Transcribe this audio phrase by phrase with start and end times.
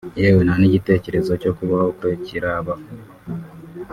[0.21, 2.85] yewe nta n’igitekerezo cyo kubaho kwe kirabaho